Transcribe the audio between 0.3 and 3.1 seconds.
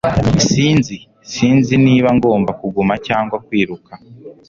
Sinzi Sinzi niba ngomba kuguma